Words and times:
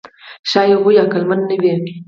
ښایي 0.49 0.73
هغوی 0.75 1.01
عقلمن 1.03 1.39
نه 1.49 1.55
وي. 1.61 1.73